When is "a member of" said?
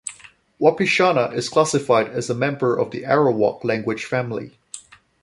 2.27-2.89